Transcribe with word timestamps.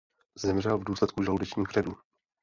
Zemřel 0.37 0.77
v 0.77 0.83
důsledku 0.83 1.23
žaludečních 1.23 1.67
vředů. 1.69 1.95